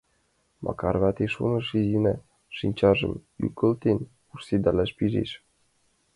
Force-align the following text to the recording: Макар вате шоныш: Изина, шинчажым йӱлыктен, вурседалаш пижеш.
Макар 0.65 0.95
вате 1.01 1.25
шоныш: 1.33 1.67
Изина, 1.79 2.15
шинчажым 2.57 3.13
йӱлыктен, 3.41 3.97
вурседалаш 4.29 4.91
пижеш. 4.97 5.31